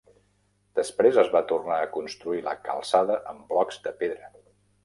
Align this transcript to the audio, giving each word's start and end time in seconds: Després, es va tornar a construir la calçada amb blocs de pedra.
Després, 0.79 1.19
es 1.25 1.29
va 1.35 1.41
tornar 1.51 1.77
a 1.83 1.91
construir 1.97 2.41
la 2.49 2.57
calçada 2.71 3.19
amb 3.35 3.49
blocs 3.55 3.81
de 3.87 3.95
pedra. 4.01 4.35